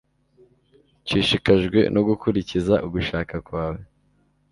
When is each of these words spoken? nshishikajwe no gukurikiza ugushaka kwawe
nshishikajwe 1.03 1.79
no 1.93 2.01
gukurikiza 2.07 2.73
ugushaka 2.85 3.35
kwawe 3.47 3.81